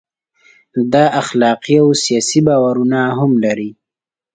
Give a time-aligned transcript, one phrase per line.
[0.93, 3.71] دا اخلاقي او سیاسي باورونه هم لري.